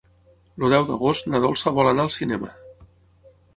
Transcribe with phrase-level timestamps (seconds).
[0.67, 2.53] El deu d'agost na Dolça vol anar al cinema.